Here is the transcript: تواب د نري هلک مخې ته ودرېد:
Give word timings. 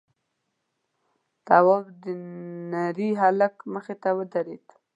تواب 1.47 1.85
د 2.03 2.05
نري 2.71 3.09
هلک 3.21 3.55
مخې 3.73 3.95
ته 4.01 4.09
ودرېد: 4.17 4.65